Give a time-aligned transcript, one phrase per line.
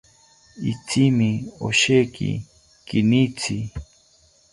[0.71, 1.31] Itzimi
[1.67, 2.29] osheki
[2.87, 3.57] kinitzi